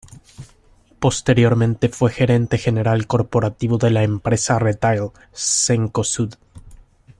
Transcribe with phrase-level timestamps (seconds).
[0.97, 6.33] Posteriormente fue gerente general corporativo de la empresa "retail" Cencosud.